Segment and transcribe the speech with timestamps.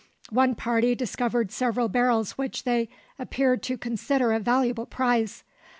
[0.31, 5.43] One party discovered several barrels which they appeared to consider a valuable prize.